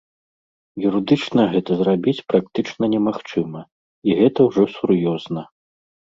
Юрыдычна 0.91 1.41
гэта 1.51 1.71
зрабіць 1.81 2.23
практычна 2.31 2.83
немагчыма, 2.93 3.61
і 4.09 4.15
гэта 4.21 4.39
ўжо 4.49 4.63
сур'ёзна. 4.77 5.45